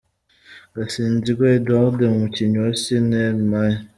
[0.75, 3.73] Gasinzigwa Edouard- umukinnyi wa Cine Elmay.